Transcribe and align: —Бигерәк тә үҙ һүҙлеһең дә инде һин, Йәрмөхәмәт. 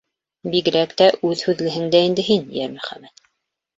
—Бигерәк 0.53 0.95
тә 1.01 1.09
үҙ 1.29 1.45
һүҙлеһең 1.49 1.93
дә 1.97 2.03
инде 2.09 2.27
һин, 2.31 2.49
Йәрмөхәмәт. 2.61 3.27